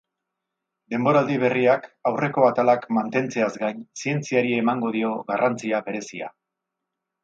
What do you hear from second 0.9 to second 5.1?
Denboraldi berriak, aurreko atalak mantentzeaz gain, zientziari emango